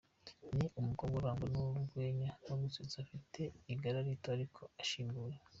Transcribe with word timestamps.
Ni 0.57 0.67
umukobwa 0.79 1.15
urangwa 1.17 1.47
n’urwenya 1.51 2.29
no 2.47 2.55
gusetsa, 2.61 2.95
ufite 3.03 3.41
igara 3.73 3.99
rito 4.07 4.27
ariko 4.35 4.61
ushinguye. 4.83 5.35